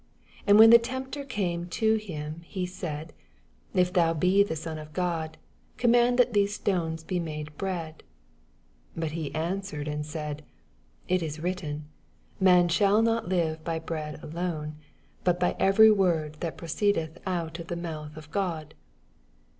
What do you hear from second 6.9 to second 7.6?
be made